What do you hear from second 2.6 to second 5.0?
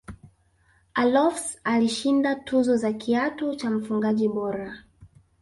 ya kiatu cha mfungaji bora